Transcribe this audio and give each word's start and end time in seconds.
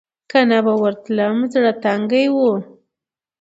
که 0.31 0.39
نه 0.49 0.59
به 0.65 0.73
ورتلم 0.81 1.35
زړه 1.53 1.71
تنګۍ 1.83 2.25
و. 2.31 2.37